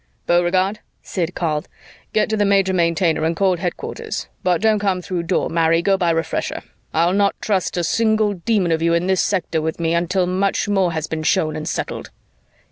"Beauregard!" 0.25 0.79
Sid 1.03 1.35
called. 1.35 1.67
"Get 2.11 2.27
to 2.31 2.35
the 2.35 2.43
Major 2.43 2.73
Maintainer 2.73 3.23
and 3.23 3.35
call 3.35 3.57
headquarters. 3.57 4.27
But 4.41 4.59
don't 4.59 4.79
come 4.79 4.99
through 5.03 5.21
Door, 5.21 5.51
marry 5.51 5.83
go 5.83 5.95
by 5.95 6.09
Refresher. 6.09 6.63
I'll 6.91 7.13
not 7.13 7.39
trust 7.39 7.77
a 7.77 7.83
single 7.83 8.33
Demon 8.33 8.71
of 8.71 8.81
you 8.81 8.95
in 8.95 9.05
this 9.05 9.21
sector 9.21 9.61
with 9.61 9.79
me 9.79 9.93
until 9.93 10.25
much 10.25 10.67
more 10.67 10.93
has 10.93 11.05
been 11.05 11.21
shown 11.21 11.55
and 11.55 11.69
settled." 11.69 12.09